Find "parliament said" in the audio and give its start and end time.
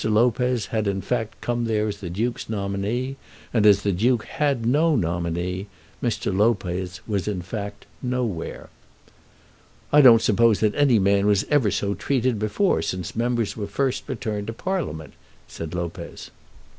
14.53-15.75